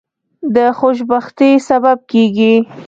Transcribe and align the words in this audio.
د 0.55 0.57
خوشبختی 0.79 1.51
سبب 1.69 1.97
کیږي. 2.11 2.53